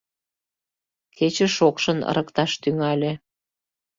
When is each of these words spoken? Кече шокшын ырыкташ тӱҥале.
Кече 1.15 1.47
шокшын 1.55 1.99
ырыкташ 2.09 2.51
тӱҥале. 2.61 3.11